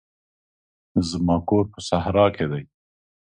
[1.09, 2.63] زما کور په صحرا کښي دی.